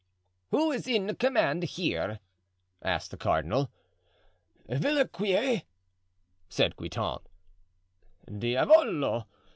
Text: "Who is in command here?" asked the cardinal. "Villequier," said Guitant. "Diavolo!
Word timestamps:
"Who 0.49 0.71
is 0.71 0.87
in 0.87 1.13
command 1.17 1.61
here?" 1.61 2.21
asked 2.81 3.11
the 3.11 3.17
cardinal. 3.17 3.69
"Villequier," 4.67 5.61
said 6.49 6.75
Guitant. 6.75 7.21
"Diavolo! 8.25 9.27